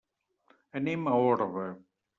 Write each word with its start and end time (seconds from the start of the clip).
Anem 0.81 1.07
a 1.07 1.15
Orba. 1.29 1.71